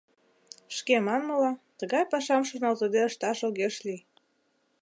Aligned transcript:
Шке 0.75 0.95
манмыла, 1.05 1.51
тыгай 1.79 2.03
пашам 2.11 2.43
шоналтыде 2.49 3.01
ышташ 3.09 3.39
огеш 3.47 3.75
лий. 3.85 4.01